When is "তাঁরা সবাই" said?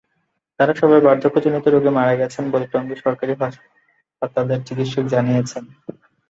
0.59-1.01